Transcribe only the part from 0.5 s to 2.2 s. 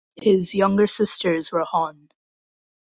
younger sisters were Hon.